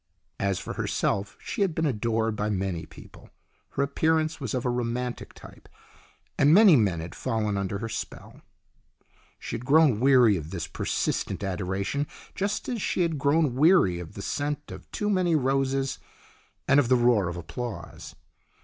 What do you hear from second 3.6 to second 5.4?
Her appearance was of a romantic